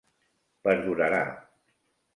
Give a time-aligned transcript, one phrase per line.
[0.69, 1.23] Perdurarà.